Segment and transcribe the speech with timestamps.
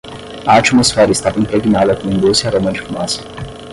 [0.47, 3.21] A atmosfera estava impregnada com o doce aroma de fumaça.